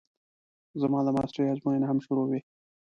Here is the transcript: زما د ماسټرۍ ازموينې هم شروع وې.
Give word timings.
زما 0.81 0.99
د 1.05 1.09
ماسټرۍ 1.15 1.45
ازموينې 1.51 1.85
هم 1.87 1.97
شروع 2.05 2.25
وې. 2.27 2.39